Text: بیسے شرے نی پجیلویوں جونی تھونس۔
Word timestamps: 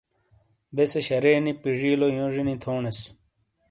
بیسے 0.75 0.99
شرے 1.07 1.33
نی 1.43 1.53
پجیلویوں 1.61 2.29
جونی 2.33 2.55
تھونس۔ 2.61 2.99